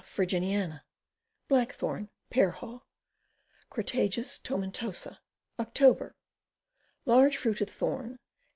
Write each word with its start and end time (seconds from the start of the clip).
Virginiana. 0.03 0.81
Black 1.47 1.73
Thorn. 1.75 2.09
Pear 2.31 2.49
Haw. 2.49 2.79
Crataegus 3.69 4.39
tomentosa. 4.41 5.19
Oct. 5.59 6.13
Large 7.05 7.37
fruited 7.37 7.69
Thorn. 7.69 8.17